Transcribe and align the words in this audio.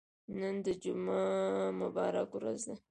نن 0.39 0.55
د 0.65 0.67
جمعه 0.83 1.21
مبارکه 1.81 2.33
ورځ 2.37 2.59
ده. 2.69 2.75